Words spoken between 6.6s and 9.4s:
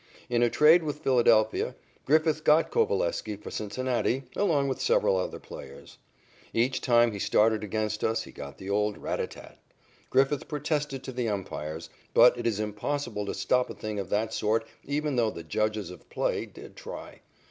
game he started against us he got the old "rat a